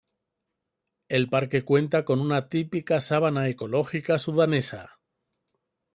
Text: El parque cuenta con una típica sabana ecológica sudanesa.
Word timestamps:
El 1.09 1.29
parque 1.29 1.63
cuenta 1.63 2.05
con 2.05 2.21
una 2.21 2.49
típica 2.49 2.99
sabana 3.01 3.49
ecológica 3.49 4.17
sudanesa. 4.17 4.97